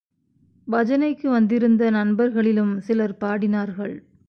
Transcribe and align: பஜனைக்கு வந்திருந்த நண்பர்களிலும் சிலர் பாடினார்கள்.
பஜனைக்கு 0.67 1.27
வந்திருந்த 1.27 1.89
நண்பர்களிலும் 1.89 2.79
சிலர் 2.79 3.17
பாடினார்கள். 3.19 3.95